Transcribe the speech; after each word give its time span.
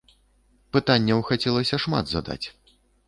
Пытанняў 0.77 1.19
хацелася 1.29 1.79
шмат 1.85 2.05
задаць. 2.15 2.43